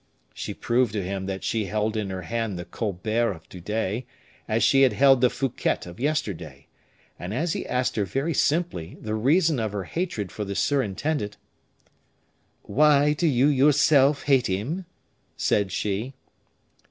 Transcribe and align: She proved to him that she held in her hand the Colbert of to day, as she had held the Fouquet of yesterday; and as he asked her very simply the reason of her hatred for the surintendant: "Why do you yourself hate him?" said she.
She 0.33 0.55
proved 0.55 0.93
to 0.93 1.03
him 1.03 1.27
that 1.27 1.43
she 1.43 1.65
held 1.65 1.95
in 1.95 2.09
her 2.09 2.23
hand 2.23 2.57
the 2.57 2.65
Colbert 2.65 3.33
of 3.33 3.47
to 3.49 3.61
day, 3.61 4.07
as 4.47 4.63
she 4.63 4.81
had 4.81 4.93
held 4.93 5.21
the 5.21 5.29
Fouquet 5.29 5.77
of 5.85 5.99
yesterday; 5.99 6.65
and 7.19 7.35
as 7.35 7.53
he 7.53 7.67
asked 7.67 7.97
her 7.97 8.03
very 8.05 8.33
simply 8.33 8.97
the 8.99 9.13
reason 9.13 9.59
of 9.59 9.73
her 9.73 9.83
hatred 9.83 10.31
for 10.31 10.43
the 10.43 10.55
surintendant: 10.55 11.37
"Why 12.63 13.13
do 13.13 13.27
you 13.27 13.45
yourself 13.45 14.23
hate 14.23 14.47
him?" 14.47 14.87
said 15.37 15.71
she. 15.71 16.15